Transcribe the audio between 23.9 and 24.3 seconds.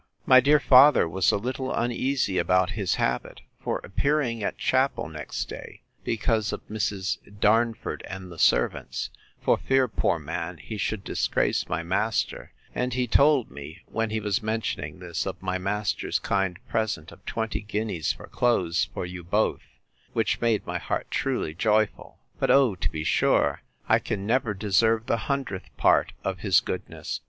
can